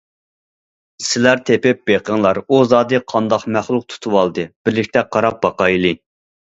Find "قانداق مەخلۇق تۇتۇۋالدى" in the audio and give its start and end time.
3.15-4.51